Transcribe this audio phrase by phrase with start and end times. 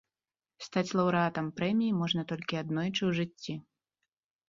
[0.67, 3.53] Стаць лаўрэатам прэміі можна толькі аднойчы ў жыцці.